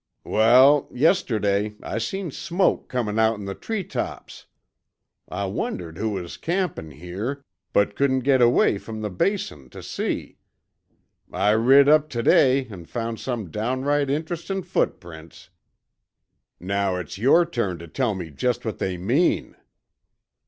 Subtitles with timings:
[0.23, 4.47] Wal, yesterday I seen smoke comin' outen the treetops.
[5.29, 10.39] I wondered who was campin' here, but couldn't git away from the Basin tuh see.
[11.31, 15.51] I rid up tuhday an' found some downright interestin' footprints.
[16.59, 19.55] Now it's yore turn tuh tell jest what they mean."